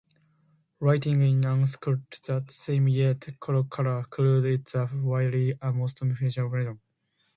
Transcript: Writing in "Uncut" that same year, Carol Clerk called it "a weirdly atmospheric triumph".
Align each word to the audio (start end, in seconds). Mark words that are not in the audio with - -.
Writing 0.79 1.21
in 1.21 1.45
"Uncut" 1.45 1.99
that 2.25 2.49
same 2.49 2.87
year, 2.87 3.13
Carol 3.13 3.65
Clerk 3.65 4.09
called 4.09 4.45
it 4.45 4.73
"a 4.73 4.89
weirdly 4.95 5.53
atmospheric 5.61 6.33
triumph". 6.41 6.79